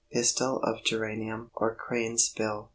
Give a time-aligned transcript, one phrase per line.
[0.11, 2.69] Pistil of Geranium or Cranesbill.